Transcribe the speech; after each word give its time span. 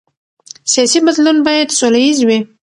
سیاسي 0.71 0.99
بدلون 1.07 1.37
باید 1.47 1.75
سوله 1.79 1.99
ییز 2.05 2.19
وي 2.27 2.39